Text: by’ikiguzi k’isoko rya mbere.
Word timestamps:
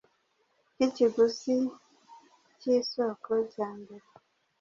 by’ikiguzi 0.73 1.55
k’isoko 2.59 3.29
rya 3.47 3.69
mbere. 3.79 4.07